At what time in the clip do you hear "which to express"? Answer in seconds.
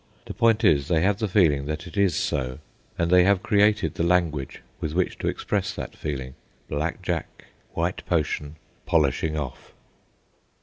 4.93-5.75